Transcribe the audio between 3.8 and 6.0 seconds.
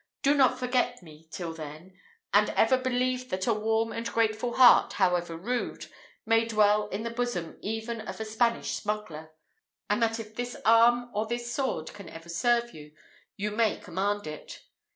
and grateful heart, however rude,